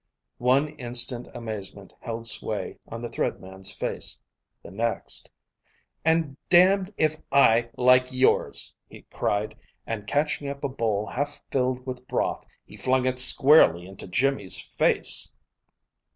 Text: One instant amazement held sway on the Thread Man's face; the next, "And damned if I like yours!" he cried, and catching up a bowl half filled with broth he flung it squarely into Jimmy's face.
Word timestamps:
One 0.39 0.69
instant 0.79 1.27
amazement 1.35 1.93
held 1.99 2.25
sway 2.25 2.79
on 2.87 3.03
the 3.03 3.07
Thread 3.09 3.39
Man's 3.39 3.71
face; 3.71 4.17
the 4.63 4.71
next, 4.71 5.29
"And 6.03 6.35
damned 6.49 6.91
if 6.97 7.17
I 7.31 7.69
like 7.77 8.11
yours!" 8.11 8.73
he 8.87 9.03
cried, 9.11 9.55
and 9.85 10.07
catching 10.07 10.47
up 10.49 10.63
a 10.63 10.69
bowl 10.69 11.05
half 11.05 11.43
filled 11.51 11.85
with 11.85 12.07
broth 12.07 12.47
he 12.65 12.75
flung 12.75 13.05
it 13.05 13.19
squarely 13.19 13.85
into 13.85 14.07
Jimmy's 14.07 14.59
face. 14.59 15.31